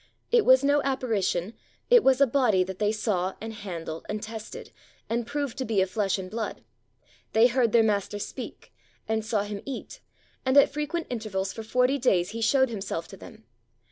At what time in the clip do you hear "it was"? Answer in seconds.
0.31-0.63, 1.91-2.19